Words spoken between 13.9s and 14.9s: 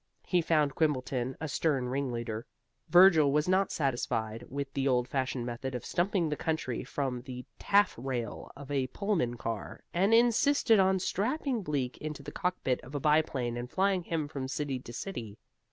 him from city